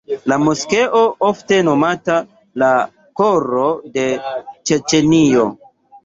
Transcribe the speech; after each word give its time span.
La 0.31 0.35
moskeo 0.43 0.99
ofte 1.27 1.57
nomata 1.67 2.15
"la 2.61 2.69
koro 3.21 3.65
de 3.99 4.07
Ĉeĉenio". 4.71 5.45